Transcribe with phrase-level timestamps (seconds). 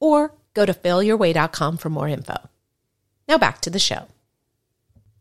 [0.00, 2.36] or go to failyourway.com for more info.
[3.28, 4.08] Now back to the show.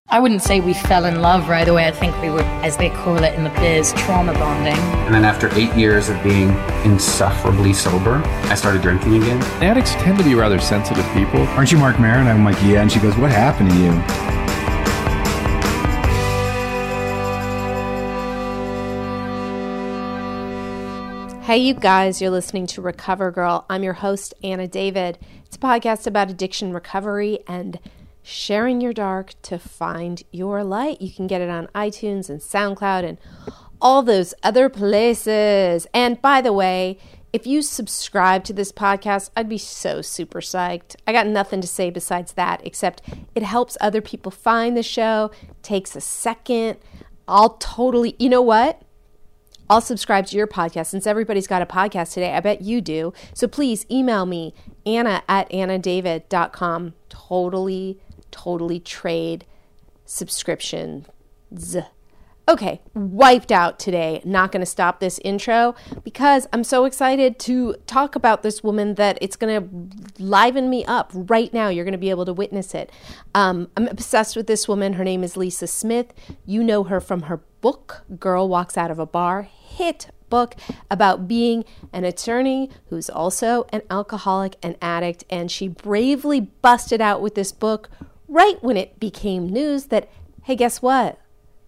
[0.09, 1.85] I wouldn't say we fell in love right away.
[1.85, 4.77] I think we were, as they call it in the biz, trauma bonding.
[5.05, 6.52] And then after eight years of being
[6.85, 9.41] insufferably sober, I started drinking again.
[9.61, 11.41] Addicts tend to be rather sensitive people.
[11.57, 12.27] Aren't you Marc Maron?
[12.27, 12.81] I'm like, yeah.
[12.81, 14.36] And she goes, what happened to you?
[21.47, 23.63] Hey, you guys, you're listening to Recover Girl.
[23.69, 25.17] I'm your host, Anna David.
[25.45, 27.80] It's a podcast about addiction recovery and
[28.22, 31.02] sharing your dark to find your light.
[31.02, 33.17] You can get it on iTunes and SoundCloud and
[33.81, 35.88] all those other places.
[35.94, 36.99] And by the way,
[37.31, 40.97] if you subscribe to this podcast, I'd be so super psyched.
[41.07, 43.02] I got nothing to say besides that, except
[43.35, 45.31] it helps other people find the show,
[45.63, 46.77] takes a second.
[47.25, 48.81] I'll totally, you know what?
[49.69, 52.33] I'll subscribe to your podcast since everybody's got a podcast today.
[52.33, 53.13] I bet you do.
[53.33, 54.53] So please email me,
[54.85, 56.93] Anna at annadavid.com.
[57.09, 57.99] Totally,
[58.31, 59.45] totally trade
[60.05, 61.07] subscriptions.
[62.49, 64.21] Okay, wiped out today.
[64.23, 68.95] Not going to stop this intro because I'm so excited to talk about this woman
[68.95, 71.67] that it's going to liven me up right now.
[71.67, 72.89] You're going to be able to witness it.
[73.35, 74.93] Um, I'm obsessed with this woman.
[74.93, 76.13] Her name is Lisa Smith.
[76.45, 80.55] You know her from her book, Girl Walks Out of a Bar, hit book
[80.91, 81.63] about being
[81.94, 85.23] an attorney who's also an alcoholic and addict.
[85.30, 87.89] And she bravely busted out with this book
[88.28, 90.09] right when it became news that,
[90.44, 91.19] hey, guess what?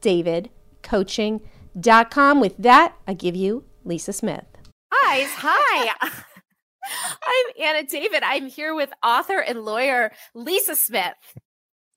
[0.00, 0.48] David
[0.82, 2.40] Coaching.com.
[2.40, 4.46] With that, I give you Lisa Smith.
[4.90, 5.94] Guys, hi.
[7.22, 8.22] I'm Anna David.
[8.22, 11.14] I'm here with author and lawyer Lisa Smith.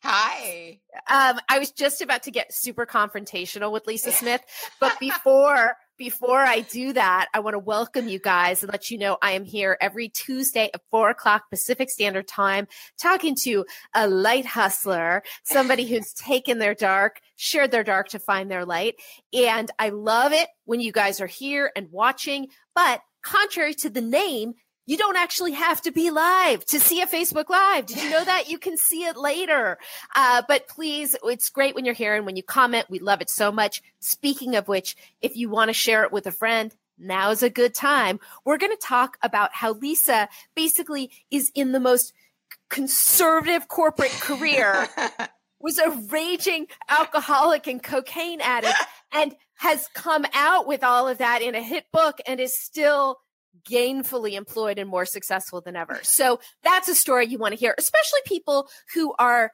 [0.04, 0.80] Hi.
[1.10, 4.42] Um, I was just about to get super confrontational with Lisa Smith,
[4.82, 8.98] but before before I do that, I want to welcome you guys and let you
[8.98, 12.68] know I am here every Tuesday at four o'clock Pacific Standard Time,
[13.02, 18.52] talking to a light hustler, somebody who's taken their dark, shared their dark to find
[18.52, 18.96] their light.
[19.32, 22.48] And I love it when you guys are here and watching.
[22.76, 24.56] But contrary to the name,
[24.86, 27.86] you don't actually have to be live to see a Facebook Live.
[27.86, 28.50] Did you know that?
[28.50, 29.78] You can see it later.
[30.16, 32.90] Uh, but please, it's great when you're here and when you comment.
[32.90, 33.82] We love it so much.
[34.00, 37.74] Speaking of which, if you want to share it with a friend, now's a good
[37.74, 38.20] time.
[38.44, 42.14] We're going to talk about how Lisa basically is in the most
[42.70, 44.88] conservative corporate career,
[45.60, 48.76] was a raging alcoholic and cocaine addict,
[49.14, 53.20] and has come out with all of that in a hit book and is still
[53.70, 56.00] gainfully employed and more successful than ever.
[56.04, 59.52] So that's a story you want to hear, especially people who are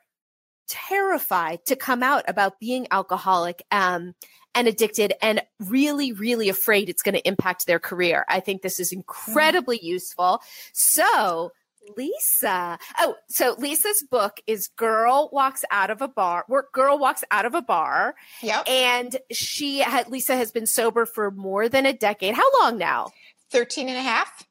[0.68, 4.14] terrified to come out about being alcoholic um,
[4.56, 8.26] and addicted and really, really afraid it's going to impact their career.
[8.28, 9.84] I think this is incredibly mm.
[9.84, 10.42] useful.
[10.74, 11.52] So,
[11.98, 12.78] Lisa.
[13.00, 16.46] Oh, so Lisa's book is Girl Walks Out of a Bar.
[16.48, 18.16] Work Girl Walks Out of a Bar.
[18.42, 18.70] Yep.
[18.70, 22.36] And she had Lisa has been sober for more than a decade.
[22.36, 23.12] How long now?
[23.52, 24.46] 13 and a half.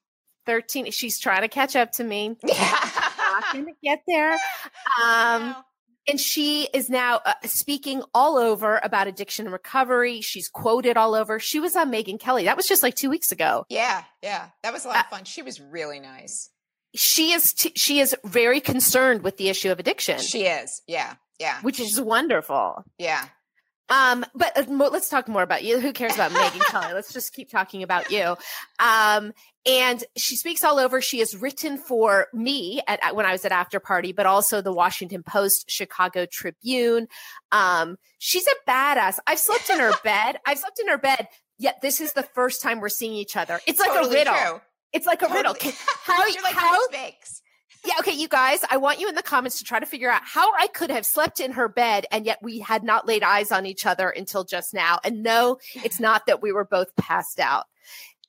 [0.46, 0.90] 13.
[0.92, 2.36] She's trying to catch up to me.
[2.42, 4.32] not going to get there.
[5.04, 5.54] Um,
[6.08, 10.22] and she is now uh, speaking all over about addiction and recovery.
[10.22, 11.38] She's quoted all over.
[11.38, 12.44] She was on Megyn Kelly.
[12.44, 13.66] That was just like two weeks ago.
[13.68, 14.48] Yeah, yeah.
[14.62, 15.24] That was a lot of fun.
[15.24, 16.48] She was really nice.
[16.94, 20.18] She is t- she is very concerned with the issue of addiction.
[20.20, 20.80] She is.
[20.86, 22.82] Yeah, yeah, which is wonderful.
[22.98, 23.26] yeah.
[23.90, 25.80] Um, but uh, let's talk more about you.
[25.80, 26.92] Who cares about Megyn Kelly?
[26.92, 28.36] Let's just keep talking about you.
[28.78, 29.32] Um,
[29.66, 31.00] and she speaks all over.
[31.00, 34.72] She has written for me at, when I was at After Party, but also the
[34.72, 37.08] Washington Post, Chicago Tribune.
[37.52, 39.18] Um, she's a badass.
[39.26, 40.38] I've slept in her bed.
[40.46, 41.28] I've slept in her bed.
[41.58, 43.58] Yet this is the first time we're seeing each other.
[43.66, 44.34] It's like Totally a riddle.
[44.34, 44.60] true.
[44.92, 45.54] It's like a riddle.
[45.54, 45.74] Totally.
[46.04, 47.42] How, You're like how, Bakes.
[47.86, 50.22] Yeah, okay, you guys, I want you in the comments to try to figure out
[50.24, 53.52] how I could have slept in her bed and yet we had not laid eyes
[53.52, 54.98] on each other until just now.
[55.04, 57.64] And no, it's not that we were both passed out,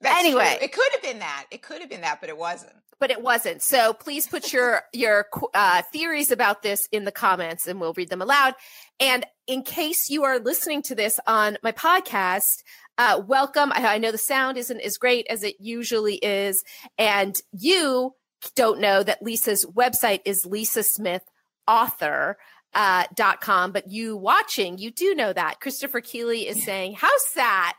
[0.01, 0.55] That's Anyway.
[0.57, 0.65] true.
[0.65, 1.45] it could have been that.
[1.51, 2.73] It could have been that, but it wasn't.
[2.99, 3.61] but it wasn't.
[3.61, 8.09] So please put your your uh, theories about this in the comments and we'll read
[8.09, 8.53] them aloud.
[8.99, 12.61] And in case you are listening to this on my podcast,
[12.97, 13.71] uh, welcome.
[13.73, 16.61] I, I know the sound isn't as great as it usually is,
[16.97, 18.13] and you
[18.55, 21.23] don't know that Lisa's website is Lisa Smith
[21.67, 22.37] author.
[22.71, 25.59] Uh, dot com, but you watching, you do know that.
[25.59, 27.73] Christopher Keeley is saying, How's that?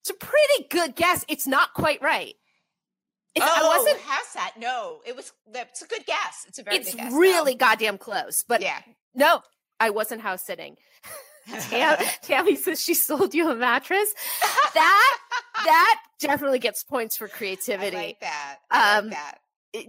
[0.00, 1.24] It's a pretty good guess.
[1.28, 2.34] It's not quite right.
[3.34, 4.54] It's, oh, I wasn't how's that?
[4.58, 5.32] No, it was.
[5.54, 6.44] It's a good guess.
[6.48, 7.12] It's a very it's good guess.
[7.12, 7.58] really though.
[7.58, 8.44] goddamn close.
[8.46, 8.80] But yeah.
[9.14, 9.42] no,
[9.78, 10.76] I wasn't house sitting.
[11.48, 14.12] Tam, Tammy says she sold you a mattress.
[14.74, 15.18] That
[15.64, 17.96] that definitely gets points for I creativity.
[17.96, 18.56] like that.
[18.70, 19.38] I Um, like that.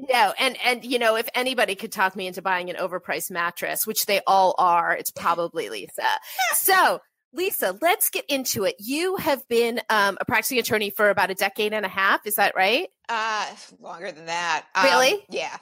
[0.10, 3.86] no, and and you know, if anybody could talk me into buying an overpriced mattress,
[3.86, 6.04] which they all are, it's probably Lisa.
[6.56, 7.00] so.
[7.32, 8.74] Lisa, let's get into it.
[8.80, 12.26] You have been um, a practicing attorney for about a decade and a half.
[12.26, 12.88] Is that right?
[13.08, 13.46] Uh,
[13.80, 14.66] longer than that.
[14.84, 15.14] Really?
[15.14, 15.58] Um, yeah, yeah.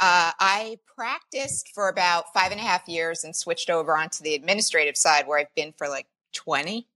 [0.00, 4.34] Uh, I practiced for about five and a half years and switched over onto the
[4.34, 6.88] administrative side, where I've been for like twenty.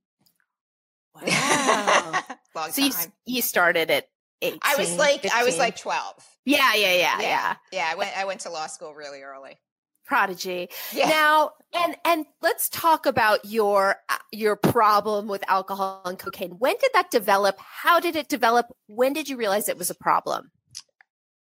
[1.20, 2.22] Wow.
[2.54, 2.92] Long so you,
[3.26, 4.08] you started at
[4.40, 4.60] 18.
[4.62, 6.14] I was like, I was like twelve.
[6.44, 7.56] yeah, yeah, yeah, yeah.
[7.72, 7.88] yeah.
[7.90, 9.58] I went, I went to law school really early.
[10.04, 10.68] Prodigy.
[10.92, 11.08] Yeah.
[11.08, 16.52] Now, and and let's talk about your uh, your problem with alcohol and cocaine.
[16.58, 17.56] When did that develop?
[17.58, 18.66] How did it develop?
[18.88, 20.50] When did you realize it was a problem?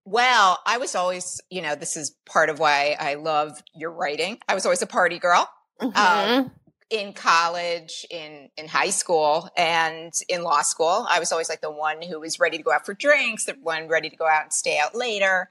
[0.04, 4.38] Well, I was always, you know, this is part of why I love your writing.
[4.48, 5.48] I was always a party girl.
[5.80, 6.50] Mhm.
[6.90, 11.06] in college, in in high school, and in law school.
[11.08, 13.52] I was always like the one who was ready to go out for drinks, the
[13.62, 15.48] one ready to go out and stay out later.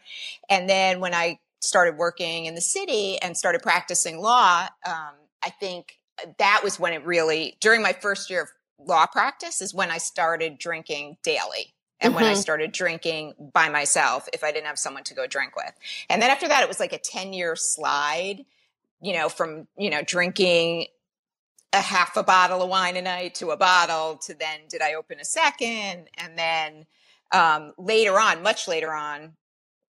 [0.50, 5.50] And then when I started working in the city and started practicing law, um, I
[5.50, 5.98] think
[6.38, 9.98] that was when it really during my first year of law practice is when I
[9.98, 11.74] started drinking daily.
[12.02, 12.42] And when I Mhm.
[12.42, 15.74] started drinking by myself, if I didn't have someone to go drink with.
[16.10, 18.46] And then after that, it was like a 10 year slide,
[19.02, 20.88] you know, from, you know, drinking
[21.74, 24.96] a half a bottle of wine a night to a bottle to then did I
[24.96, 26.10] open a second?
[26.18, 26.86] And then
[27.32, 29.36] um, later on, much later on,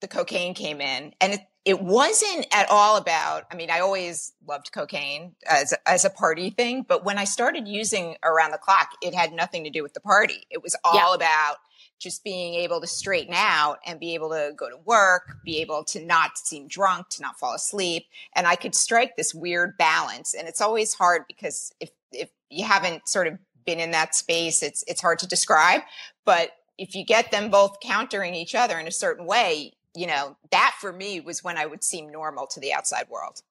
[0.01, 1.15] the cocaine came in.
[1.21, 6.05] And it, it wasn't at all about, I mean, I always loved cocaine as, as
[6.05, 9.71] a party thing, but when I started using around the clock, it had nothing to
[9.71, 10.45] do with the party.
[10.51, 11.15] It was all Yeah.
[11.15, 11.57] about
[12.01, 15.85] just being able to straighten out and be able to go to work, be able
[15.85, 18.07] to not seem drunk, to not fall asleep.
[18.35, 20.35] And I could strike this weird balance.
[20.35, 24.63] And it's always hard because if, if you haven't sort of been in that space,
[24.63, 25.83] it's, it's hard to describe.
[26.25, 30.37] But if you get them both countering each other in a certain way, you know,
[30.51, 33.43] that for me was when I would seem normal to the outside world.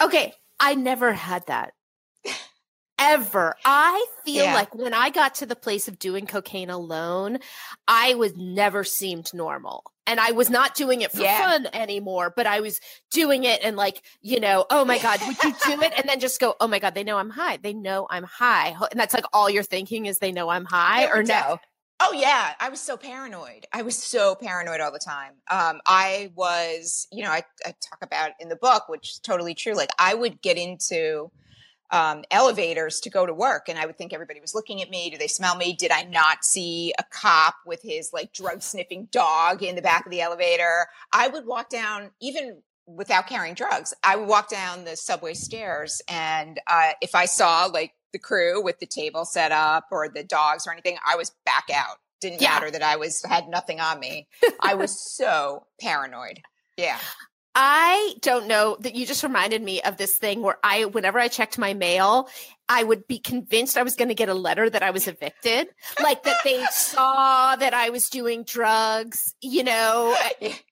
[0.00, 1.74] Okay, I never had that.
[2.98, 3.54] Ever.
[3.64, 4.54] I feel Yeah.
[4.54, 7.38] like when I got to the place of doing cocaine alone,
[7.86, 9.84] I was never seemed normal.
[10.06, 11.38] And I was not doing it for Yeah.
[11.38, 15.42] fun anymore, but I was doing it and like, you know, oh my God, would
[15.42, 15.92] you do it?
[15.96, 17.58] And then just go, oh my God, they know I'm high.
[17.58, 18.74] They know I'm high.
[18.90, 21.58] And that's like all you're thinking is they know I'm high or no?
[22.00, 23.66] Oh yeah, I was so paranoid.
[23.72, 25.32] I was so paranoid all the time.
[25.50, 29.54] Um, I was, you know, I, I talk about in the book, which is totally
[29.54, 29.74] true.
[29.74, 31.30] Like I would get into
[31.90, 35.10] um, elevators to go to work, and I would think everybody was looking at me.
[35.10, 35.74] Do they smell me?
[35.74, 40.04] Did I not see a cop with his like drug sniffing dog in the back
[40.06, 40.86] of the elevator?
[41.12, 43.92] I would walk down even without carrying drugs.
[44.02, 48.62] I would walk down the subway stairs, and uh, if I saw like the crew
[48.62, 51.96] with the table set up or the dogs or anything, I was back out.
[52.20, 52.50] Didn't Yeah.
[52.54, 54.28] matter that I was had nothing on me.
[54.60, 56.40] I was so paranoid.
[56.76, 56.98] Yeah.
[57.60, 61.26] I don't know that you just reminded me of this thing where I, whenever I
[61.26, 62.28] checked my mail,
[62.68, 65.66] I would be convinced I was going to get a letter that I was evicted,
[66.00, 70.16] like that they saw that I was doing drugs, you know.
[70.40, 70.64] Like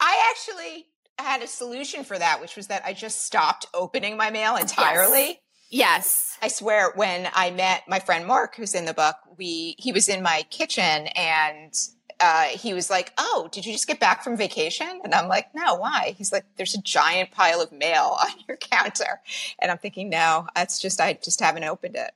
[0.00, 0.86] I actually
[1.18, 5.40] had a solution for that, which was that I just stopped opening my mail entirely.
[5.68, 6.38] Yes.
[6.40, 10.08] I swear, when I met my friend Mark, who's in the book, we he was
[10.08, 11.74] in my kitchen and
[12.20, 15.54] uh, he was like, "Oh, did you just get back from vacation?" And I'm like,
[15.54, 19.20] "No, why?" He's like, "There's a giant pile of mail on your counter,"
[19.58, 22.12] and I'm thinking, "No, that's just I just haven't opened it."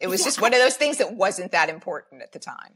[0.00, 2.74] It was just one of those things that wasn't that important at the time.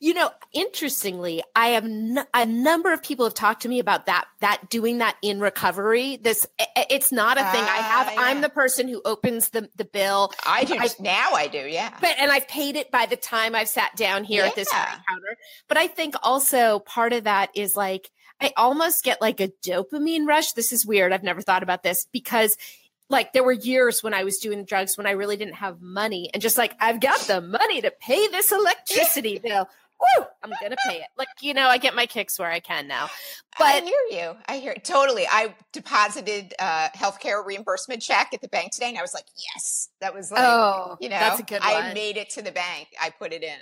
[0.00, 4.06] You know, interestingly, I have n- a number of people have talked to me about
[4.06, 6.16] that that doing that in recovery.
[6.16, 8.06] This it's not a thing I have.
[8.08, 8.20] Ah, yeah.
[8.22, 10.32] I'm the person who opens the the bill.
[10.46, 11.30] I do I- now.
[11.32, 11.96] I do, yeah.
[12.00, 14.84] But and I've paid it by the time I've sat down here at this Yeah.
[15.08, 15.36] counter.
[15.68, 20.26] But I think also part of that is like I almost get like a dopamine
[20.26, 20.52] rush.
[20.52, 21.12] This is weird.
[21.12, 22.56] I've never thought about this because
[23.14, 26.30] like there were years when I was doing drugs when I really didn't have money
[26.34, 29.68] and just like I've got the money to pay this electricity bill.
[30.00, 31.06] Woo, I'm gonna pay it.
[31.16, 33.08] Like you know, I get my kicks where I can now.
[33.56, 34.36] But I hear you.
[34.46, 35.24] I hear totally.
[35.30, 39.88] I deposited a healthcare reimbursement check at the bank today, and I was like, "Yes,
[40.00, 41.82] that was like, oh, you know, that's a good I one.
[41.84, 42.88] had made it to the bank.
[43.00, 43.60] I put it in.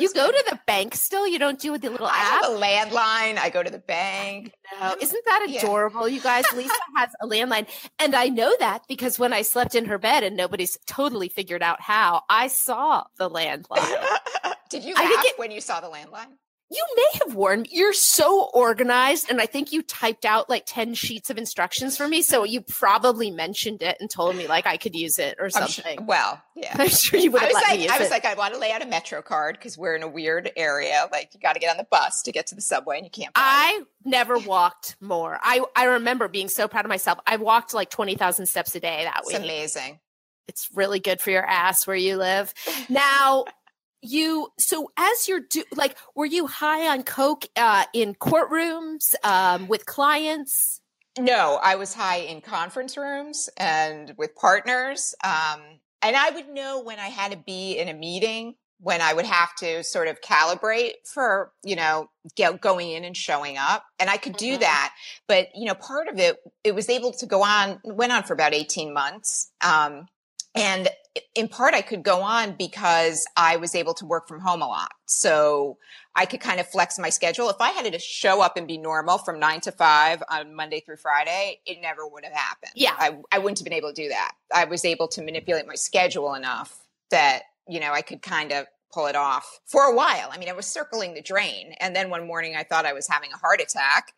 [0.00, 0.44] You go good.
[0.44, 1.26] to the bank still?
[1.26, 2.44] You don't do with the little I app?
[2.44, 3.38] have a landline.
[3.38, 4.52] I go to the bank.
[4.80, 5.60] No, isn't that Yeah.
[5.60, 6.44] adorable, you guys?
[6.54, 7.66] Lisa has a landline.
[7.98, 11.62] And I know that because when I slept in her bed and nobody's totally figured
[11.62, 14.06] out how, I saw the landline.
[14.70, 16.32] Did you I laugh it- when you saw the landline?
[16.70, 17.64] You may have me.
[17.70, 19.30] You're so organized.
[19.30, 22.22] And I think you typed out like 10 sheets of instructions for me.
[22.22, 25.50] So you probably mentioned it and told me like I could use it or I'm
[25.50, 26.06] sure- something.
[26.06, 26.74] well, yeah.
[26.78, 28.10] I'm sure you would I was let like, me use I was it.
[28.10, 31.08] like, I want to lay out a Metro card because we're in a weird area.
[31.12, 33.10] Like, you got to get on the bus to get to the subway, and you
[33.10, 33.28] can't.
[33.28, 33.32] it.
[33.36, 35.38] I never walked more.
[35.42, 37.18] I, I remember being so proud of myself.
[37.26, 39.36] I walked like 20,000 steps a day that It's week.
[39.38, 40.00] amazing.
[40.48, 42.52] it's really good for your ass where you live.
[42.88, 43.44] Now,
[44.06, 49.68] you so as you're do like, were you high on coke uh, in courtrooms um,
[49.68, 50.80] with clients?
[51.18, 55.14] No, I was high in conference rooms and with partners.
[55.24, 55.60] Um,
[56.02, 59.24] and I would know when I had to be in a meeting, when I would
[59.24, 63.84] have to sort of calibrate for, you know, get, going in and showing up.
[63.98, 64.60] And I could do Mhm.
[64.60, 64.94] that.
[65.26, 68.34] But, you know, part of it, it was able to go on, went on for
[68.34, 69.50] about 18 months.
[69.62, 70.06] Um,
[70.56, 70.88] and
[71.34, 74.66] in part, I could go on because I was able to work from home a
[74.66, 74.92] lot.
[75.06, 75.78] So
[76.14, 77.48] I could kind of flex my schedule.
[77.48, 80.80] If I had to show up and be normal from nine to five on Monday
[80.80, 82.72] through Friday, it never would have happened.
[82.74, 82.94] Yeah.
[82.98, 84.32] I, I wouldn't have been able to do that.
[84.54, 86.78] I was able to manipulate my schedule enough
[87.10, 90.28] that, you know, I could kind of pull it off for a while.
[90.30, 91.74] I mean, I was circling the drain.
[91.80, 94.12] And then one morning I thought I was having a heart attack.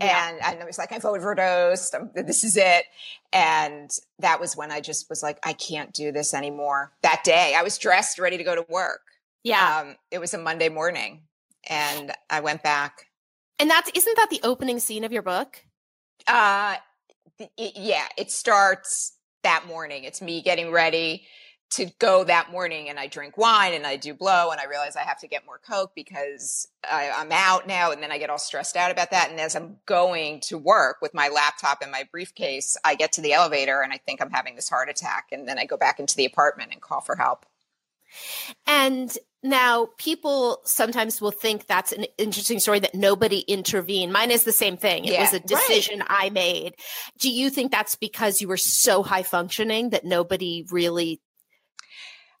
[0.00, 0.28] Yeah.
[0.30, 1.94] And, and I was like, I've overdosed.
[1.94, 2.84] I'm, this is it.
[3.32, 6.92] And that was when I just was like, I can't do this anymore.
[7.02, 9.00] That day, I was dressed, ready to go to work.
[9.42, 11.22] Yeah, Um, it was a Monday morning,
[11.70, 13.06] and I went back.
[13.60, 15.62] and that's isn't that the opening scene of your book?
[16.26, 16.76] Uh,
[17.38, 20.02] it, yeah, it starts that morning.
[20.04, 21.26] It's me getting ready
[21.68, 24.94] to go that morning, and I drink wine and I do blow, and I realize
[24.96, 28.30] I have to get more coke because I, I'm out now, and then I get
[28.30, 29.30] all stressed out about that.
[29.30, 33.20] And as I'm going to work with my laptop and my briefcase, I get to
[33.20, 35.98] the elevator, and I think I'm having this heart attack, and then I go back
[35.98, 37.46] into the apartment and call for help.
[38.66, 44.12] And now people sometimes will think that's an interesting story that nobody intervened.
[44.12, 45.04] Mine is the same thing.
[45.04, 45.46] It Yeah, was a right.
[45.46, 46.74] decision I made.
[47.18, 51.20] Do you think that's because you were so high functioning that nobody really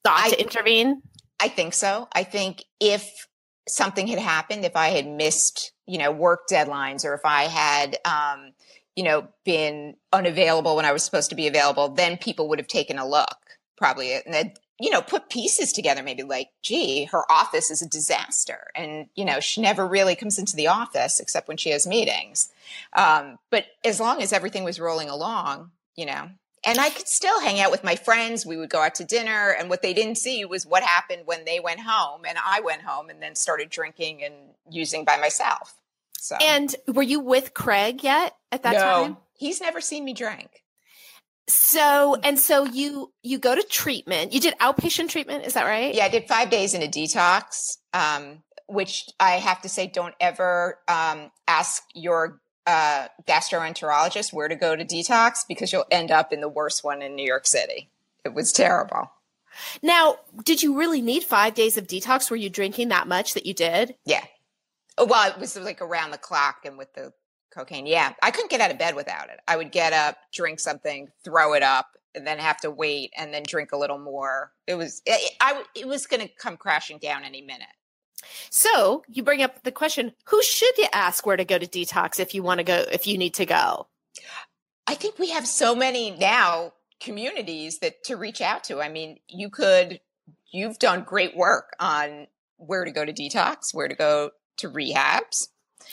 [0.06, 1.02] thought I- to intervene?
[1.40, 2.08] I think so.
[2.12, 3.26] I think if
[3.68, 7.98] something had happened, if I had missed, you know, work deadlines or if I had,
[8.04, 8.52] um,
[8.94, 12.68] you know, been unavailable when I was supposed to be available, then people would have
[12.68, 13.36] taken a look
[13.76, 17.88] probably and then, you know, put pieces together, maybe like, gee, her office is a
[17.88, 18.68] disaster.
[18.74, 22.50] And, you know, she never really comes into the office except when she has meetings.
[22.94, 26.30] Um, but as long as everything was rolling along, you know,
[26.66, 28.44] and I could still hang out with my friends.
[28.44, 31.44] We would go out to dinner, and what they didn't see was what happened when
[31.44, 34.34] they went home and I went home and then started drinking and
[34.68, 35.78] using by myself.
[36.18, 39.16] So, And were you with Craig yet at that no, time?
[39.34, 40.64] he's never seen me drink.
[41.48, 44.32] So and so you you go to treatment.
[44.32, 45.94] You did outpatient treatment, is that right?
[45.94, 50.14] Yeah, I did five days in a detox, um, which I have to say, don't
[50.20, 56.32] ever um, ask your uh, gastroenterologist where to go to detox because you'll end up
[56.32, 57.90] in the worst one in New York City.
[58.24, 59.12] It was terrible.
[59.82, 62.30] Now, did you really need five days of detox?
[62.30, 63.94] Were you drinking that much that you did?
[64.04, 64.24] Yeah.
[64.98, 67.12] Oh, well, it was like around the clock and with the
[67.54, 67.86] cocaine.
[67.86, 68.12] Yeah.
[68.22, 69.40] I couldn't get out of bed without it.
[69.48, 73.32] I would get up, drink something, throw it up, and then have to wait and
[73.32, 74.52] then drink a little more.
[74.66, 77.68] It was, it, I, it was going to come crashing down any minute.
[78.50, 82.18] So you bring up the question: Who should you ask where to go to detox
[82.20, 82.84] if you want to go?
[82.90, 83.88] If you need to go,
[84.86, 88.80] I think we have so many now communities that to reach out to.
[88.80, 90.00] I mean, you could.
[90.52, 95.48] You've done great work on where to go to detox, where to go to rehabs.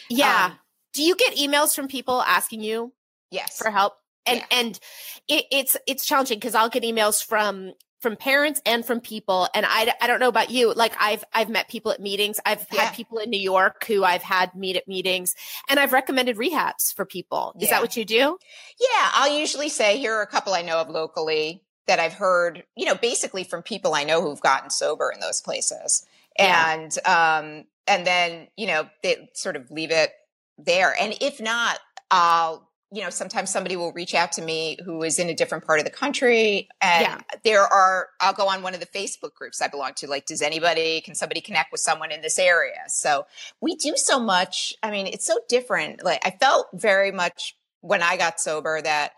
[0.09, 0.51] Yeah.
[0.51, 0.59] Um,
[0.93, 2.93] Do you get emails from people asking you
[3.29, 3.57] yes.
[3.57, 3.93] for help?
[4.25, 4.45] And Yeah.
[4.51, 4.79] and
[5.27, 7.73] it, it's it's challenging because I'll get emails from
[8.03, 11.49] from parents and from people and I, I don't know about you like I've I've
[11.49, 12.81] met people at meetings I've Yeah.
[12.81, 15.33] had people in New York who I've had meet at meetings
[15.69, 17.69] and I've recommended rehabs for people is Yeah.
[17.75, 18.37] that what you do
[18.79, 22.63] Yeah, I'll usually say here are a couple I know of locally that I've heard,
[22.75, 26.05] you know, basically from people I know who've gotten sober in those places.
[26.37, 26.73] Yeah.
[26.73, 30.11] And um and then, you know, they sort of leave it
[30.57, 30.93] there.
[30.99, 31.79] And if not,
[32.11, 35.65] I'll you know, sometimes somebody will reach out to me who is in a different
[35.65, 36.69] part of the country.
[36.79, 37.21] And Yeah.
[37.43, 40.07] there are, I'll go on one of the Facebook groups I belong to.
[40.07, 42.83] Like, does anybody, can somebody connect with someone in this area?
[42.89, 43.25] So
[43.61, 44.75] we do so much.
[44.83, 46.03] I mean, it's so different.
[46.03, 49.13] Like, I felt very much when I got sober that,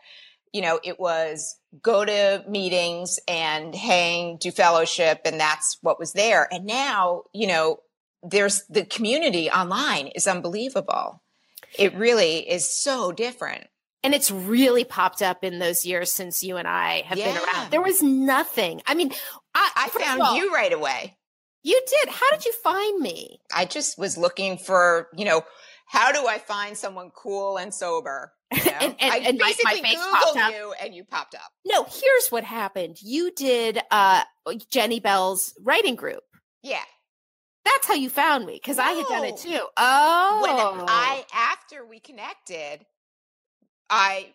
[0.53, 6.13] you know, it was go to meetings and hang, do fellowship, and that's what was
[6.13, 6.47] there.
[6.49, 7.79] And now, you know,
[8.23, 11.21] there's the community online is unbelievable.
[11.79, 13.67] It really is so different.
[14.03, 17.71] and it's really popped up in those years since you and I have been around
[17.71, 19.11] there was nothing I mean
[19.55, 21.15] I, I found all, you right away.
[21.63, 25.43] you did how did you find me I just was looking for, you know,
[25.87, 28.31] how do I find someone cool and sober?
[28.53, 28.71] You know?
[28.81, 31.49] And- and- I and my- my basically face Googled you and you popped up.
[31.65, 34.21] no here's what happened you did uh
[34.71, 36.21] Jenny Bell's writing group
[36.61, 36.83] Yeah.
[37.65, 39.59] That's how you found me because I had done it too.
[39.75, 40.39] Oh,
[40.77, 42.85] When I, after we connected,
[43.89, 44.33] I,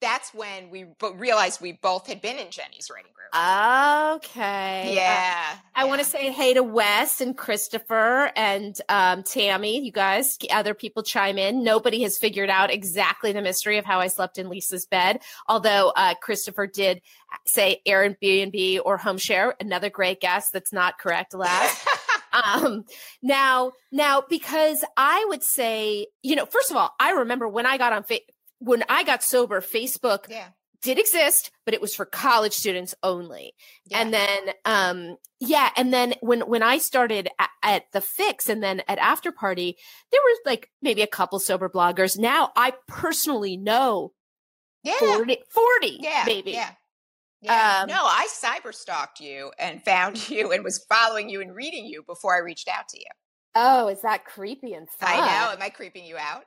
[0.00, 3.28] that's when we realized we both had been in Jenny's writing group.
[4.16, 5.56] okay, Uh, yeah.
[5.74, 9.84] I want to say hey to Wes and Christopher and um, Tammy.
[9.84, 11.64] You guys, other people chime in.
[11.64, 15.20] Nobody has figured out exactly the mystery of how I slept in Lisa's bed.
[15.48, 17.00] Although uh, Christopher did
[17.46, 19.56] say Airbnb or home share.
[19.58, 20.50] Another great guess.
[20.50, 21.34] That's not correct.
[21.44, 21.88] Last.
[22.34, 22.84] Um
[23.22, 27.78] now now because i would say you know first of all i remember when i
[27.78, 28.20] got on fa-
[28.58, 30.48] when i got sober facebook yeah.
[30.82, 33.54] did exist but it was for college students only
[33.86, 34.00] yeah.
[34.00, 38.62] and then um yeah and then when when i started at, at the fix and
[38.62, 39.76] then at after party
[40.10, 44.12] there was like maybe a couple sober bloggers now i personally know
[44.82, 44.98] yeah.
[44.98, 46.24] 40 40 yeah.
[46.26, 46.70] maybe Yeah.
[47.44, 47.80] Yeah.
[47.82, 51.84] Um, no, I cyber stalked you and found you and was following you and reading
[51.84, 53.06] you before I reached out to you.
[53.54, 55.52] oh is that creepy and fun I know.
[55.52, 56.44] Am I creeping you out?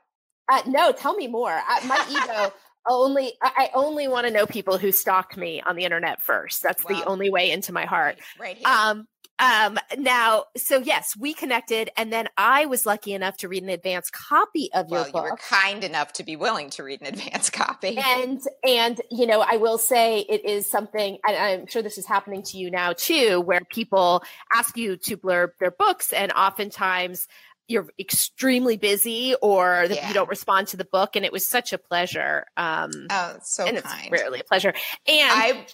[0.50, 1.50] Uh, no, tell me more.
[1.50, 2.54] I, my ego
[2.88, 6.62] only I only want to know people who stalked me on the internet first.
[6.62, 8.18] That's the only way into my heart.
[8.40, 8.66] Right here.
[8.66, 9.06] Um
[9.38, 13.68] um now so yes, we connected and then I was lucky enough to read an
[13.68, 15.14] advance copy of well, book.
[15.14, 17.96] you were kind enough to be willing to read an advance copy.
[17.98, 22.06] and and you know i will say it is something and i'm sure this is
[22.06, 24.22] happening to you now too where people
[24.52, 27.26] ask you to blurb their books and oftentimes
[27.68, 30.08] you're extremely busy or that Yeah.
[30.08, 33.64] you don't respond to the book and it was such a pleasure um oh, so
[33.66, 34.00] and kind.
[34.02, 34.72] it's rarely a pleasure
[35.06, 35.66] and I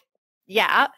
[0.47, 0.89] yeah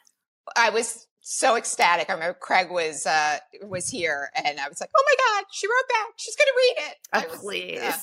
[0.56, 2.08] I was so ecstatic.
[2.08, 5.66] I remember Craig was uh was here and I was like, "Oh my god, she
[5.66, 6.14] wrote back.
[6.16, 7.98] She's going to read it." oh, I was, please uh,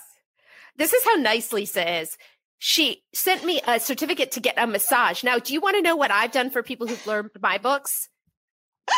[0.78, 2.18] this is how nice lisa is
[2.60, 5.96] she sent me a certificate to get a massage now do you want to know
[5.96, 8.10] what i've done for people who've learned my books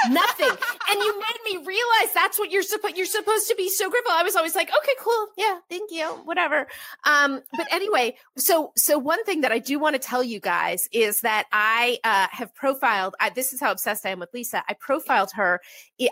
[0.10, 0.50] nothing.
[0.50, 4.12] And you made me realize that's what you're supposed you're supposed to be so grateful.
[4.14, 5.28] I was always like okay cool.
[5.38, 6.06] Yeah thank you.
[6.26, 6.68] Whatever.
[7.06, 10.88] Um but anyway so so one thing that i do want to tell you guys
[10.92, 14.64] is that i uh have profiled I, this is how obsessed i am with lisa.
[14.68, 15.62] I profiled her.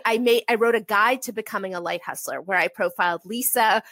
[0.06, 3.82] I- made i wrote a guide to becoming a light hustler where i profiled lisa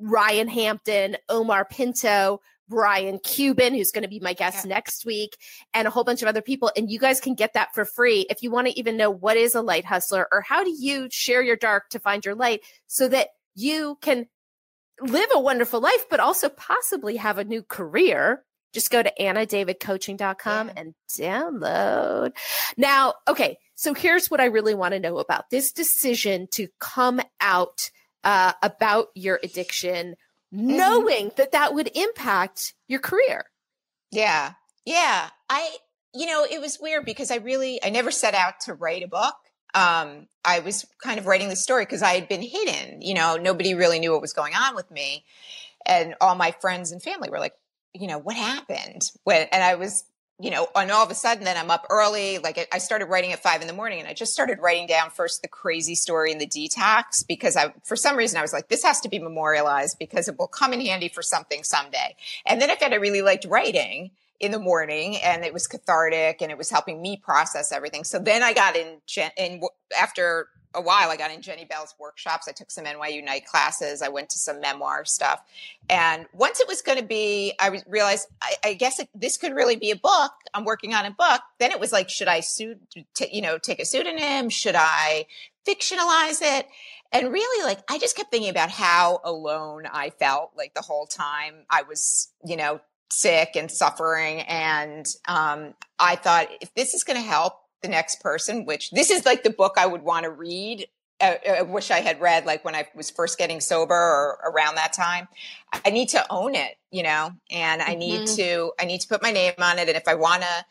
[0.00, 4.74] ryan hampton omar pinto Brian Cuban, who's going to be my guest Yeah.
[4.74, 5.36] next week,
[5.74, 6.70] and a whole bunch of other people.
[6.76, 9.36] And you guys can get that for free if you want to even know what
[9.36, 12.60] is a light hustler or how do you share your dark to find your light
[12.86, 14.26] so that you can
[15.00, 18.44] live a wonderful life, but also possibly have a new career.
[18.74, 20.72] Just go to annadavidcoaching.com Yeah.
[20.76, 22.32] and download.
[22.76, 27.20] Now, okay, so here's what I really want to know about this decision to come
[27.40, 27.90] out
[28.24, 30.16] uh, about your addiction,
[30.50, 33.46] knowing that that would impact your career.
[34.10, 34.52] Yeah.
[34.84, 35.28] Yeah.
[35.48, 35.76] I,
[36.14, 39.08] you know, it was weird because I really, I never set out to write a
[39.08, 39.34] book.
[39.74, 43.36] Um, I was kind of writing the story because I had been hidden, you know,
[43.36, 45.24] nobody really knew what was going on with me.
[45.84, 47.54] And all my friends and family were like,
[47.92, 49.02] you know, what happened?
[49.24, 50.04] When, and I was
[50.40, 52.38] you know, and all of a sudden, then I'm up early.
[52.38, 55.10] Like I started writing at five in the morning, and I just started writing down
[55.10, 58.68] first the crazy story in the detox because I, for some reason, I was like,
[58.68, 62.14] this has to be memorialized because it will come in handy for something someday.
[62.46, 66.40] And then I found I really liked writing in the morning, and it was cathartic,
[66.40, 68.04] and it was helping me process everything.
[68.04, 69.00] So then I got in,
[69.36, 69.60] in
[69.98, 71.10] after a while.
[71.10, 72.48] I got in Jenny Bell's workshops.
[72.48, 74.02] I took some NYU night classes.
[74.02, 75.42] I went to some memoir stuff.
[75.88, 79.54] And once it was going to be, I realized, I, I guess it, this could
[79.54, 80.32] really be a book.
[80.54, 81.40] I'm working on a book.
[81.58, 82.78] Then it was like, should I suit,
[83.14, 84.50] t- you know, take a pseudonym?
[84.50, 85.26] Should I
[85.66, 86.66] fictionalize it?
[87.10, 91.06] And really, like, I just kept thinking about how alone I felt like the whole
[91.06, 94.40] time I was, you know, sick and suffering.
[94.40, 99.10] And um, I thought, if this is going to help the next person, which this
[99.10, 100.88] is like the book I would want to read.
[101.20, 104.38] I, uh, I wish I had read like when I was first getting sober or
[104.44, 105.28] around that time.
[105.84, 108.36] I need to own it, you know, and I need mm-hmm.
[108.36, 109.88] to, I need to put my name on it.
[109.88, 110.64] And if I want to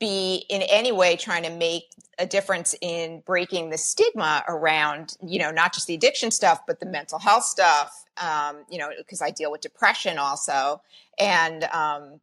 [0.00, 1.84] be in any way trying to make
[2.18, 6.80] a difference in breaking the stigma around, you know, not just the addiction stuff, but
[6.80, 10.82] the mental health stuff, um, you know, because I deal with depression also.
[11.18, 12.20] And, um,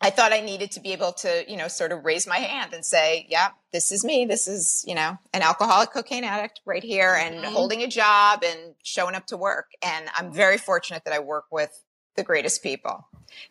[0.00, 2.74] I thought I needed to be able to, you know, sort of raise my hand
[2.74, 4.26] and say, yeah, this is me.
[4.26, 7.52] This is, you know, an alcoholic cocaine addict right here and mm-hmm.
[7.52, 9.70] holding a job and showing up to work.
[9.82, 11.82] And I'm very fortunate that I work with
[12.14, 13.06] the greatest people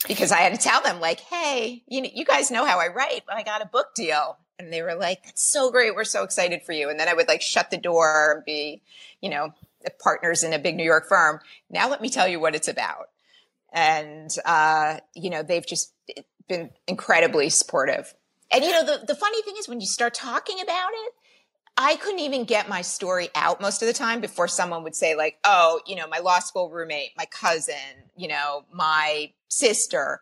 [0.08, 2.89] because I had to tell them like, Hey, you know, you guys know how I
[2.89, 4.38] write, but I got a book deal.
[4.58, 5.95] And they were like, that's so great.
[5.95, 6.89] We're so excited for you.
[6.89, 8.81] And then I would like shut the door and be,
[9.19, 9.53] you know,
[10.01, 11.39] partners in a big New York firm.
[11.69, 13.10] Now let me tell you what it's about.
[13.73, 15.91] And, uh, you know, they've just,
[16.47, 18.13] been incredibly supportive.
[18.51, 21.13] And you know, the, the funny thing is when you start talking about it,
[21.77, 25.15] I couldn't even get my story out most of the time before someone would say,
[25.15, 27.75] like, oh, you know, my law school roommate, my cousin,
[28.15, 30.21] you know, my sister.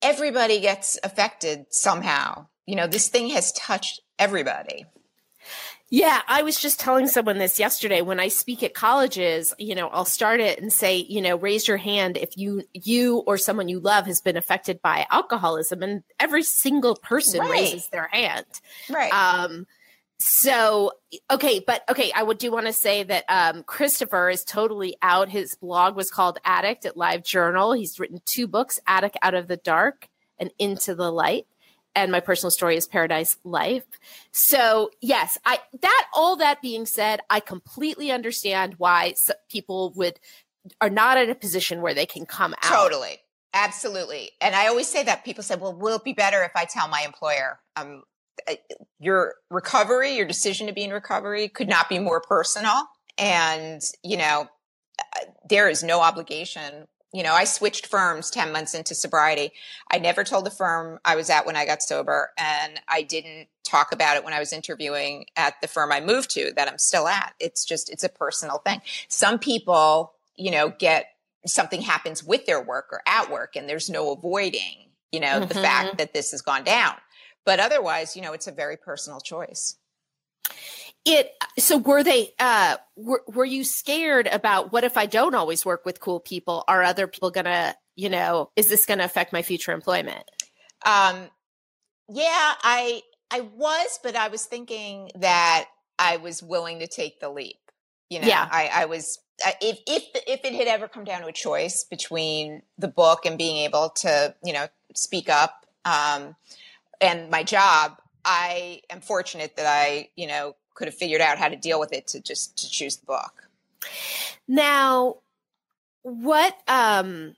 [0.00, 2.46] Everybody gets affected somehow.
[2.64, 4.86] You know, this thing has touched everybody.
[5.88, 9.88] Yeah, I was just telling someone this yesterday when I speak at colleges, you know,
[9.88, 13.68] I'll start it and say, you know, raise your hand if you you or someone
[13.68, 17.50] you love has been affected by alcoholism and every single person right.
[17.50, 18.46] raises their hand.
[18.90, 19.12] Right.
[19.12, 19.66] Um
[20.18, 20.90] so
[21.30, 25.28] okay, but okay, I would do want to say that um Christopher is totally out.
[25.28, 27.72] His blog was called Addict at Live Journal.
[27.74, 31.46] He's written two books, Addict Out of the Dark and Into the Light
[31.96, 33.84] and my personal story is Paradise Life.
[34.30, 39.14] So, yes, I that all that being said, I completely understand why
[39.50, 40.20] people would
[40.80, 42.70] are not in a position where they can come out.
[42.70, 43.18] Totally.
[43.54, 44.30] Absolutely.
[44.40, 46.86] And I always say that people say, "Well, will it be better if I tell
[46.86, 48.04] my employer?" Um
[49.00, 52.82] your recovery, your decision to be in recovery could not be more personal
[53.18, 54.46] and, you know,
[54.98, 59.50] uh, there is no obligation you know, I switched firms 10 months into sobriety.
[59.90, 63.48] I never told the firm I was at when I got sober, and I didn't
[63.64, 66.76] talk about it when I was interviewing at the firm I moved to that I'm
[66.76, 67.32] still at.
[67.40, 68.82] It's just, it's a personal thing.
[69.08, 71.06] Some people, you know, get
[71.46, 75.48] something happens with their work or at work, and there's no avoiding, you know, mm-hmm.
[75.48, 76.96] the fact that this has gone down.
[77.46, 79.76] But otherwise, you know, it's a very personal choice
[81.06, 85.64] it so were they uh were, were you scared about what if i don't always
[85.64, 86.64] work with cool people?
[86.68, 90.24] Are other people gonna you know is this gonna affect my future employment?
[90.84, 91.30] Um
[92.08, 95.66] yeah i i was but i was thinking that
[95.98, 97.56] i was willing to take the leap
[98.08, 98.26] you know?
[98.26, 98.48] Yeah.
[98.50, 99.18] i i was
[99.60, 103.36] if if if it had ever come down to a choice between the book and
[103.36, 106.36] being able to you know speak up um
[107.00, 111.48] and my job i am fortunate that i you know could have figured out how
[111.48, 113.48] to deal with it to just to choose the book.
[114.46, 115.16] Now,
[116.02, 117.34] what um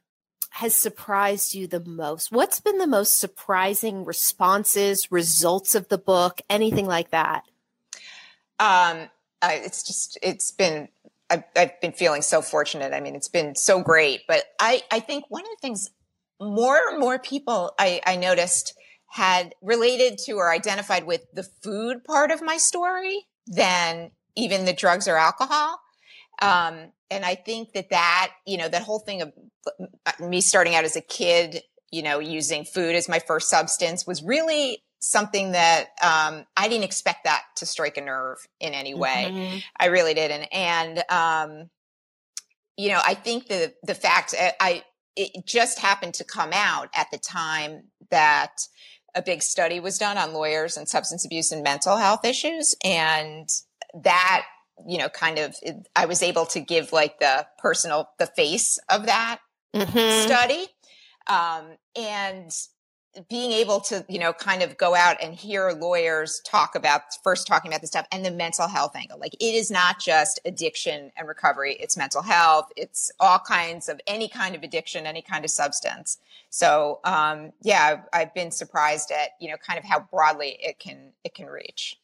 [0.51, 2.33] has surprised you the most?
[2.33, 7.45] What's been the most surprising responses, results of the book, anything like that?
[8.59, 9.09] Um,
[9.41, 10.89] I, it's just it's been
[11.31, 12.93] I've, I've been feeling so fortunate.
[12.93, 14.23] I mean, it's been so great.
[14.27, 15.91] But I I think one of the things
[16.41, 18.75] more and more people I, I noticed
[19.11, 24.73] had related to or identified with the food part of my story than even the
[24.73, 25.81] drugs or alcohol.
[26.41, 29.33] Um, and I think that that, you know, that whole thing of
[30.07, 34.07] uh, me starting out as a kid, you know, using food as my first substance
[34.07, 38.95] was really something that um, I didn't expect that to strike a nerve in any
[38.95, 39.29] way.
[39.31, 39.59] Mm-hmm.
[39.79, 40.45] I really didn't.
[40.53, 41.71] And, um,
[42.77, 44.85] you know, I think the the fact uh, I
[45.17, 48.53] it just happened to come out at the time that
[49.19, 52.77] a big study was done on lawyers and substance abuse and mental health issues.
[52.85, 53.49] And
[54.03, 54.45] that,
[54.87, 55.57] you know, kind of,
[55.97, 59.41] I was able to give like the personal, the face of that
[59.75, 60.27] mm-hmm.
[60.27, 60.67] study.
[61.27, 62.51] Um, and
[63.29, 67.47] being able to, you know, kind of go out and hear lawyers talk about first
[67.47, 69.19] talking about this stuff and the mental health angle.
[69.19, 74.01] Like it is not just addiction and recovery, it's mental health, it's all kinds of
[74.07, 76.19] any kind of addiction, any kind of substance.
[76.51, 80.79] So, um, yeah, I've, I've been surprised at, you know, kind of how broadly it
[80.79, 81.99] can, it can reach.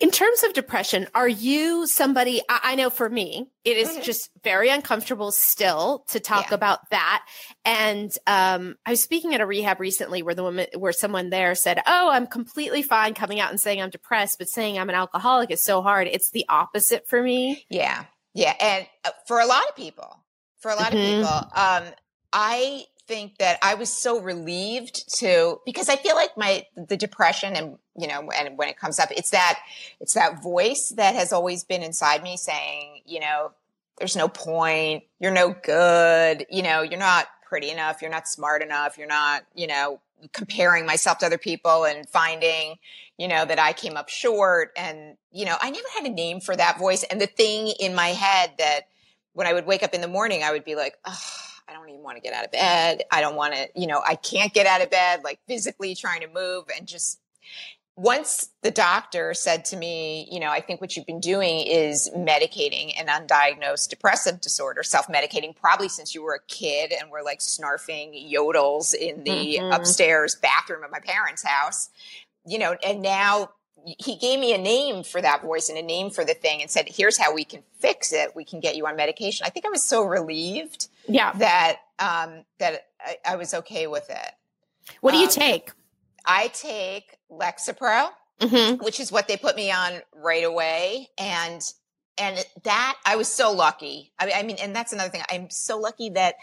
[0.00, 2.42] In terms of depression, are you somebody?
[2.48, 4.02] I, I know for me, it is Mhm.
[4.02, 6.54] just very uncomfortable still to talk Yeah.
[6.56, 7.24] about that.
[7.64, 11.54] And um, I was speaking at a rehab recently where the woman, where someone there
[11.54, 14.96] said, "Oh, I'm completely fine coming out and saying I'm depressed, but saying I'm an
[14.96, 16.08] alcoholic is so hard.
[16.08, 18.04] It's the opposite for me." Yeah.
[18.34, 18.54] Yeah.
[18.58, 20.24] And uh, for a lot of people,
[20.58, 20.94] for a lot Mhm.
[20.94, 21.94] of people, um,
[22.32, 27.54] I think that I was so relieved to because I feel like my the depression
[27.54, 29.58] and you know and when it comes up it's that
[30.00, 33.52] it's that voice that has always been inside me saying you know
[33.98, 35.04] there's no point.
[35.20, 36.46] You're no good.
[36.48, 38.00] You know you're not pretty enough.
[38.00, 38.96] You're not smart enough.
[38.96, 40.00] You're not you know
[40.32, 42.76] comparing myself to other people and finding
[43.18, 44.72] you know that I came up short.
[44.74, 47.02] And you know I never had a name for that voice.
[47.02, 48.88] And the thing in my head that
[49.34, 50.94] when I would wake up in the morning I would be like
[51.68, 53.02] I don't even want to get out of bed.
[53.10, 56.20] I don't want to, you know, I can't get out of bed, like physically trying
[56.20, 56.64] to move.
[56.76, 57.20] And just
[57.96, 62.10] once the doctor said to me, you know, I think what you've been doing is
[62.16, 67.22] medicating an undiagnosed depressive disorder, self medicating, probably since you were a kid and were
[67.22, 69.76] like snarfing yodels in the Mhm.
[69.76, 71.90] upstairs bathroom of my parents' house,
[72.46, 73.50] you know, and now
[73.84, 76.70] he gave me a name for that voice and a name for the thing and
[76.70, 78.34] said, here's how we can fix it.
[78.34, 79.44] We can get you on medication.
[79.44, 81.32] I think I was so relieved Yeah.
[81.34, 84.32] that um, that I, I was okay with it.
[85.00, 85.70] What do you Um, take?
[86.24, 88.10] I take Lexapro,
[88.40, 88.82] Mm-hmm.
[88.84, 91.62] which is what they put me on right away, and
[92.18, 94.12] and that I was so lucky.
[94.18, 95.22] I mean, I mean, and that's another thing.
[95.30, 96.34] I'm so lucky that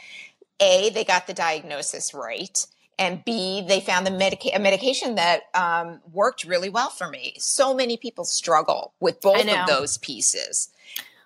[0.62, 2.65] a they got the diagnosis right,
[2.98, 7.34] and b they found the medica- a medication that um, worked really well for me.
[7.38, 10.69] So many people struggle with both of those pieces.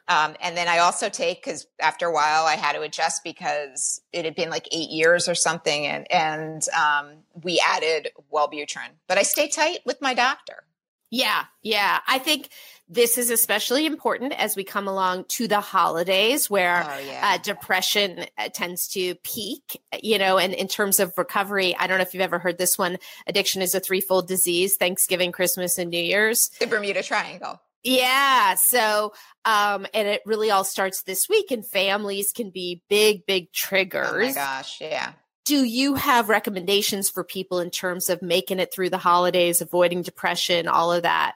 [0.08, 4.02] Um, and then I also take because after a while I had to adjust because
[4.12, 8.90] it had been like eight years or something, and and um, we added Wellbutrin.
[9.08, 10.64] But I stay tight with my doctor.
[11.10, 12.00] Yeah, yeah.
[12.08, 12.50] I think
[12.90, 17.38] this is especially important as we come along to the holidays where Oh yeah, uh,
[17.38, 22.02] depression uh, tends to peak, you know, and in terms of recovery, I don't know
[22.02, 26.02] if you've ever heard this one addiction is a threefold disease Thanksgiving, Christmas, and New
[26.02, 26.50] Year's.
[26.60, 27.62] the Bermuda Triangle.
[27.84, 28.56] Yeah.
[28.56, 29.14] So,
[29.46, 34.08] um, and it really all starts this week, and families can be big, big triggers.
[34.14, 35.14] Oh my gosh, yeah.
[35.46, 40.02] Do you have recommendations for people in terms of making it through the holidays, avoiding
[40.02, 41.34] depression, all of that?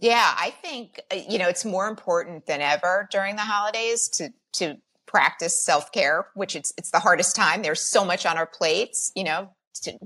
[0.00, 4.30] Yeah, I think uh, you know it's more important than ever during the holidays to
[4.54, 7.62] to practice self care, which it's it's the hardest time.
[7.62, 9.50] There's so much on our plates, you know.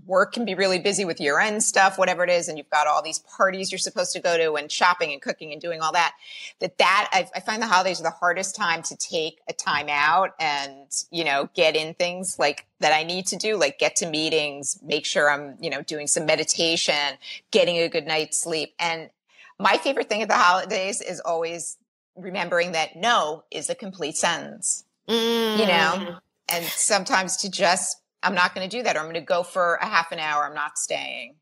[0.05, 2.87] Work can be really busy with year end stuff, whatever it is, and you've got
[2.87, 5.93] all these parties you're supposed to go to, and shopping and cooking and doing all
[5.93, 6.15] that.
[6.61, 9.89] That that I, I find the holidays are the hardest time to take a time
[9.89, 13.97] out and you know get in things like that I need to do, like get
[13.97, 17.19] to meetings, make sure I'm you know doing some meditation,
[17.51, 19.11] getting a good night's sleep, and
[19.59, 21.77] my favorite thing at the holidays is always
[22.15, 24.85] remembering that no is a complete sentence.
[25.09, 25.69] You Mm.
[25.69, 26.17] know,
[26.49, 29.43] and sometimes to just, I'm not going to do that, or I'm going to go
[29.43, 30.45] for a half an hour.
[30.45, 31.37] I'm not staying.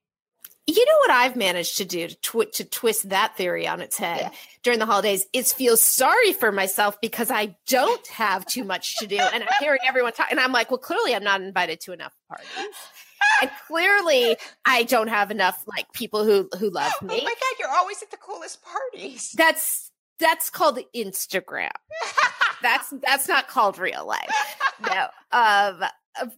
[0.67, 3.99] You know what I've managed to do to, twi- to twist that theory on its
[3.99, 4.31] head Yeah.
[4.63, 9.07] during the holidays is feel sorry for myself because I don't have too much to
[9.07, 11.93] do, and I'm hearing everyone talk, and I'm like, well, clearly I'm not invited to
[11.93, 12.49] enough parties,
[13.43, 17.19] and clearly I don't have enough like people who who love me.
[17.21, 19.33] Oh my God, you're always at the coolest parties.
[19.37, 21.71] That's that's called Instagram.
[22.63, 24.31] That's that's not called real life.
[24.81, 25.07] No.
[25.33, 25.85] Um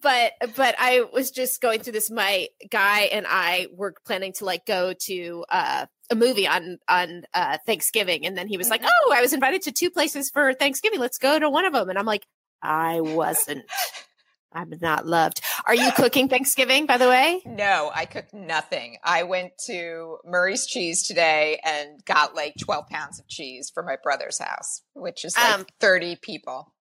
[0.02, 2.10] but but I was just going through this.
[2.10, 7.24] My guy and I were planning to like go to uh a movie on on
[7.34, 10.54] uh Thanksgiving and then he was like, "Oh, I was invited to two places for
[10.54, 11.00] Thanksgiving.
[11.00, 12.26] Let's go to one of them." And I'm like,
[12.62, 13.64] "I wasn't.
[14.52, 17.42] I'm not loved." Are you cooking Thanksgiving by the way?
[17.44, 18.96] No, I cooked nothing.
[19.04, 23.96] I went to Murray's Cheese today and got like 12 pounds of cheese for my
[24.02, 26.72] brother's house, which is like Um, 30 people.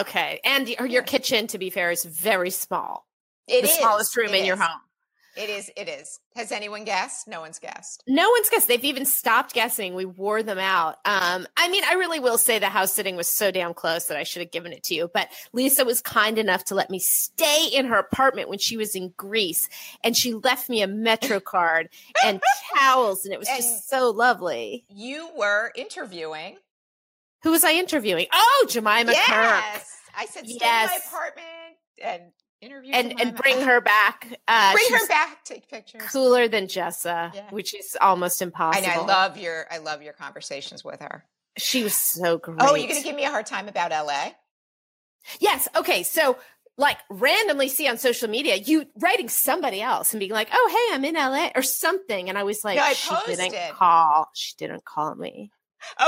[0.00, 0.40] Okay.
[0.44, 3.06] And your, your kitchen to be fair is very small.
[3.46, 3.74] It the is.
[3.78, 4.80] smallest room It in your home.
[5.36, 5.70] It is.
[5.76, 6.18] It is.
[6.34, 7.28] Has anyone guessed?
[7.28, 8.02] No one's guessed.
[8.08, 8.68] No one's guessed.
[8.68, 9.94] They've even stopped guessing.
[9.94, 10.96] We wore them out.
[11.04, 14.16] Um, I mean, I really will say the house sitting was so damn close that
[14.16, 15.10] I should have given it to you.
[15.12, 18.94] But Lisa was kind enough to let me stay in her apartment when she was
[18.96, 19.68] in Greece,
[20.02, 21.90] and she left me a Metro card
[22.24, 22.40] and
[22.74, 24.86] towels, and it was And- just so lovely.
[24.88, 26.56] You were interviewing.
[27.46, 28.26] Who was I interviewing?
[28.32, 29.14] Oh, Jemima Kirk.
[29.16, 29.96] yes.
[30.18, 31.46] I said, stay in my apartment.
[32.02, 32.22] And
[32.60, 34.26] interview and from and bring her back.
[34.48, 35.44] Uh, bring her back.
[35.44, 36.02] Take pictures.
[36.10, 37.48] Cooler than Jessa, Yeah.
[37.50, 38.84] which is almost impossible.
[38.88, 39.02] know.
[39.02, 39.64] I love your.
[39.70, 41.24] I love your conversations with her.
[41.56, 42.58] She was so great.
[42.60, 44.30] Oh, you're gonna give me a hard time about LA?
[45.38, 45.68] Yes.
[45.76, 46.02] Okay.
[46.02, 46.38] So,
[46.76, 50.96] like, randomly see on social media you writing somebody else and being like, "Oh, hey,
[50.96, 54.30] I'm in LA" or something, and I was like, No, I "She didn't call.
[54.34, 55.52] She didn't call me."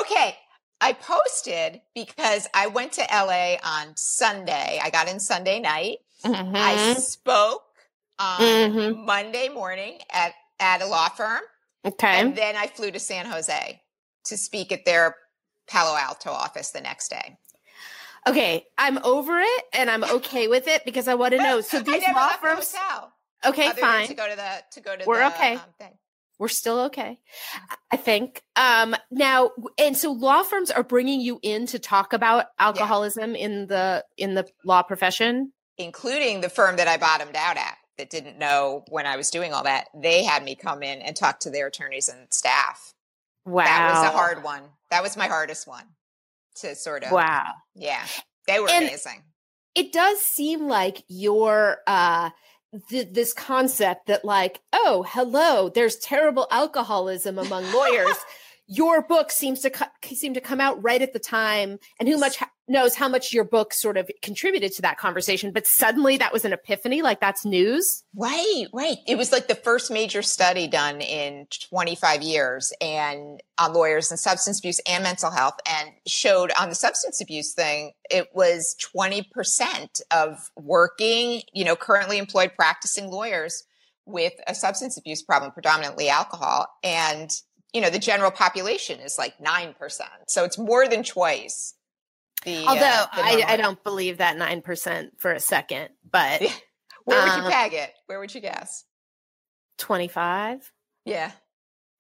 [0.00, 0.36] Okay.
[0.80, 4.78] I posted because I went to LA on Sunday.
[4.82, 5.98] I got in Sunday night.
[6.24, 7.00] I Mhm.
[7.00, 7.64] spoke
[8.18, 9.04] on Mhm.
[9.04, 11.42] Monday morning at at a law firm,
[11.84, 12.18] Okay.
[12.20, 13.80] and then I flew to San Jose
[14.24, 15.16] to speak at their
[15.68, 17.38] Palo Alto office the next day.
[18.26, 18.66] Okay.
[18.76, 21.60] I'm over it and I'm okay with it because I want to know.
[21.60, 22.72] So I these law left the firms.
[22.74, 23.12] hotel.
[23.46, 24.08] Okay, other than fine.
[24.08, 25.54] To go to the to go to We're the okay.
[25.54, 25.98] um, thing.
[26.38, 27.18] We're still okay.
[27.90, 28.42] I think.
[28.56, 33.66] Um, now, and so law firms are bringing you in to talk about alcoholism in
[33.66, 35.52] the in the law profession.
[35.76, 39.52] including the firm that I bottomed out at that didn't know when I was doing
[39.52, 39.86] all that.
[39.94, 42.94] They had me come in and talk to their attorneys and staff.
[43.44, 44.62] Wow, That was a hard one.
[44.90, 45.84] That was my hardest one
[46.56, 47.10] to sort of.
[47.12, 47.52] Wow.
[47.74, 48.04] Yeah.
[48.46, 49.22] They were And- amazing.
[49.74, 52.30] it does seem like your uh
[52.88, 58.16] th- this concept that like oh hello there's terrible alcoholism among lawyers.
[58.70, 62.18] Your book seems to co- seem to come out right at the time and who
[62.18, 62.36] much
[62.68, 66.44] knows how much your book sort of contributed to that conversation but suddenly that was
[66.44, 68.96] an epiphany like that's news Right, right.
[69.06, 74.18] It was like the first major study done in 25 years and on lawyers and
[74.18, 80.00] substance abuse and mental health and showed on the substance abuse thing, it was 20%
[80.10, 83.62] of working, you know, currently employed practicing lawyers
[84.04, 86.66] with a substance abuse problem, predominantly alcohol.
[86.82, 87.30] And,
[87.72, 89.76] you know, the general population is like 9%.
[90.26, 91.74] So it's more than twice.
[92.44, 93.44] The, although I.
[93.46, 96.42] I don't believe that 9% for a second but
[97.04, 97.90] Where would you uh, peg it?
[98.06, 98.84] Where would you guess?
[99.78, 100.70] 25
[101.04, 101.30] Yeah.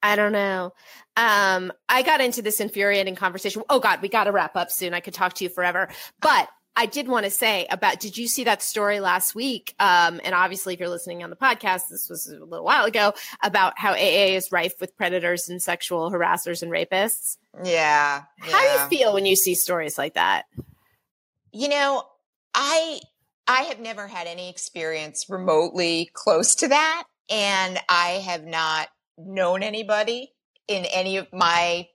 [0.02, 0.72] I don't know.
[1.16, 3.62] Um, I got into this infuriating conversation.
[3.68, 4.94] Oh God, we got to wrap up soon.
[4.94, 5.88] I could talk to you forever,
[6.20, 6.48] but
[6.78, 7.98] I did want to say about.
[7.98, 9.74] Did you see that story last week?
[9.80, 13.14] Um, and obviously, if you're listening on the podcast, this was a little while ago
[13.42, 17.36] about how AA is rife with predators and sexual harassers and rapists.
[17.64, 18.22] Yeah.
[18.38, 20.44] How do you feel when you see stories like that?
[21.52, 22.04] You know,
[22.54, 23.00] I
[23.48, 29.64] I have never had any experience remotely close to that and I have not known
[29.64, 30.32] anybody
[30.68, 31.88] in any of my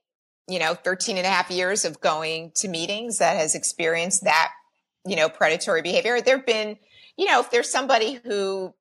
[0.47, 4.51] you know 13 and a half years of going to meetings that has experienced that
[5.05, 6.77] you know predatory behavior there've been
[7.17, 8.73] you know if there's somebody who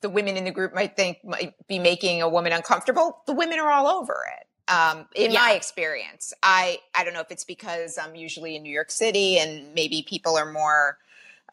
[0.00, 3.58] the women in the group might think might be making a woman uncomfortable the women
[3.58, 4.46] are all over it.
[4.72, 8.72] Um, in my experience i i don't know if it's because i'm usually in new
[8.72, 10.98] york city and maybe people are more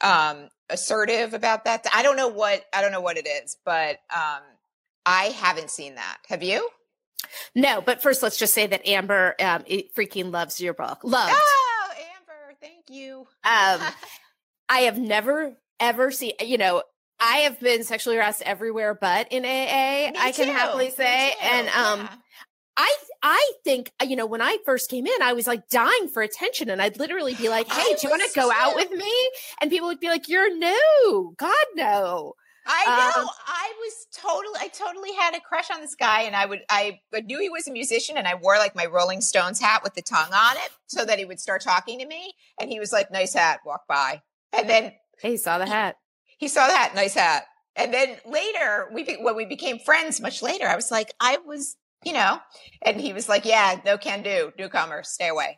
[0.02, 4.00] um, assertive about that i don't know what i don't know what it is but
[4.16, 4.42] um,
[5.08, 6.20] i haven't seen that.
[6.30, 6.70] Have you?
[7.56, 9.64] No, but first, let's just say that Amber um,
[9.96, 11.00] freaking loves your book.
[11.04, 11.69] Amber thank
[12.90, 13.82] you Um,
[14.70, 16.84] I have never ever seen, you know,
[17.20, 20.12] I have been sexually harassed everywhere but in AA.
[20.18, 21.34] I can happily say.
[21.42, 22.10] And um, yeah.
[22.78, 26.08] I I think uh, you know when I first came in, I was like dying
[26.08, 28.76] for attention, and I'd literally be like, "Hey, I do you want to go out
[28.76, 29.30] with me?"
[29.62, 32.34] And people would be like, "You're new, God no."
[32.72, 33.22] I know.
[33.24, 36.60] Um, I was totally, I totally had a crush on this guy, and I would,
[36.70, 39.96] I, knew he was a musician, and I wore like my Rolling Stones hat with
[39.96, 42.94] the tongue on it, so that he would start talking to me, and he was
[42.94, 44.22] like, "Nice hat," walk by,
[44.54, 45.96] and then he saw the hat.
[46.38, 50.44] he saw that nice hat, and then later we, be- when we became friends, much
[50.44, 52.38] later, I was like, I was, you know,
[52.84, 55.58] and he was like, "Yeah, no can do, newcomer, stay away."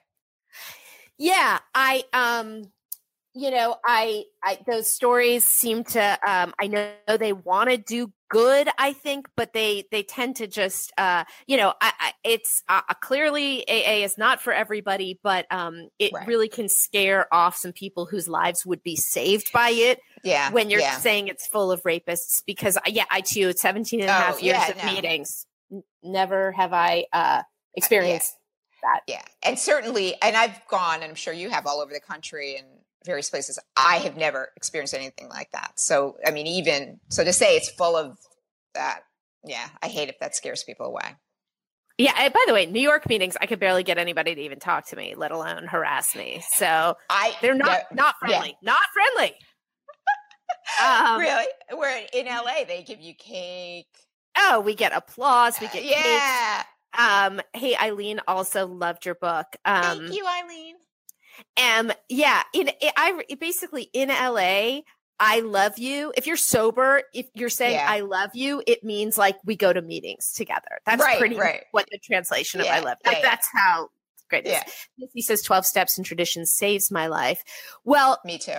[1.17, 2.71] Yeah, I um
[3.33, 8.11] you know, I I those stories seem to um I know they want to do
[8.29, 12.63] good, I think, but they they tend to just uh you know, I, I it's
[12.67, 16.27] uh, clearly AA is not for everybody, but um it Right.
[16.27, 20.69] really can scare off some people whose lives would be saved by it Yeah, when
[20.69, 20.99] you're yeah.
[20.99, 24.41] saying it's full of rapists because uh, yeah, I too 17 and a Oh, half
[24.43, 24.83] years yeah, of no.
[24.83, 27.43] meetings N- never have I uh
[27.75, 28.35] experienced
[28.83, 29.01] that.
[29.07, 29.23] Yeah.
[29.43, 32.67] And certainly, and I've gone, and I'm sure you have all over the country and
[33.05, 33.59] various places.
[33.77, 35.73] I have never experienced anything like that.
[35.75, 38.17] So, I mean, even so to say it's full of
[38.73, 39.01] that,
[39.45, 41.15] yeah, I hate if that scares people away.
[41.97, 42.13] Yeah.
[42.17, 44.87] and By the way, New York meetings, I could barely get anybody to even talk
[44.87, 46.43] to me, let alone harass me.
[46.55, 48.29] So I they're not yeah, not yeah.
[48.29, 48.57] friendly.
[48.61, 49.35] Not friendly.
[50.83, 51.45] Um, really?
[51.75, 53.87] Where in LA they give you cake.
[54.37, 55.59] Oh, we get applause.
[55.59, 55.95] We get cakes.
[55.95, 56.63] yeah.
[56.97, 59.47] Um, hey, Eileen also loved your book.
[59.65, 60.75] Um, Thank you, Eileen.
[61.61, 64.81] Um, yeah, in I basically in LA,
[65.19, 66.11] I love you.
[66.17, 67.85] If you're sober, if you're saying Yeah.
[67.87, 70.79] I love you, it means like we go to meetings together.
[70.85, 71.63] That's Right, pretty right.
[71.71, 72.97] what the translation of I love.
[73.03, 73.29] yeah, Like, yeah.
[73.29, 73.89] That's how
[74.29, 74.45] great.
[74.47, 74.63] Yeah.
[75.13, 77.43] He says 12 steps and traditions saves my life.
[77.83, 78.57] Well, Me too.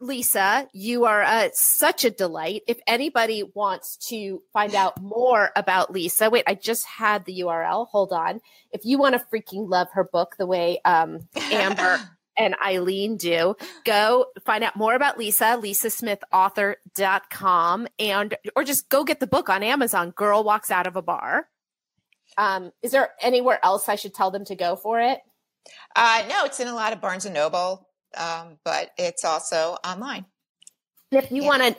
[0.00, 2.62] Lisa, you are uh, such a delight.
[2.66, 7.86] If anybody wants to find out more about Lisa, wait, I just had the URL.
[7.88, 8.40] Hold on.
[8.72, 12.00] If you want to freaking love her book the way um, Amber
[12.36, 13.54] and Eileen do,
[13.84, 19.62] go find out more about Lisa, lisasmithauthor.com, and or just go get the book on
[19.62, 20.10] Amazon.
[20.10, 21.46] Girl Walks Out of a Bar.
[22.36, 25.20] Um, is there anywhere else I should tell them to go for it?
[25.94, 30.26] Uh, no, it's in a lot of Barnes and Noble, um, but it's also online.
[31.12, 31.48] And if you Yeah.
[31.48, 31.76] want to,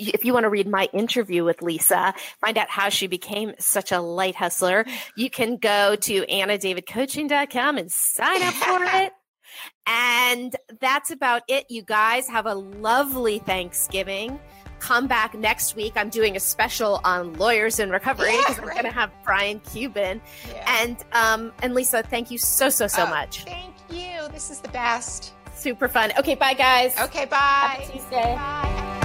[0.00, 3.90] if you want to read my interview with Lisa, find out how she became such
[3.90, 4.86] a light hustler,
[5.16, 9.12] you can go to annadavidcoaching.com and sign up for it.
[9.86, 12.28] And that's about it, you guys.
[12.28, 14.38] Have a lovely Thanksgiving.
[14.80, 15.94] Come back next week.
[15.96, 18.74] I'm doing a special on lawyers in recovery Yeah, because I'm right.
[18.74, 20.82] going to have Brian Cuban Yeah.
[20.82, 22.02] and um and Lisa.
[22.02, 23.42] Thank you so so so Oh, much.
[23.44, 24.28] Thank you.
[24.32, 25.32] This is the best.
[25.54, 26.12] Super fun.
[26.18, 26.96] Okay, bye guys.
[27.00, 27.36] Okay, bye.
[27.80, 28.34] Happy Tuesday.
[28.36, 28.98] Bye.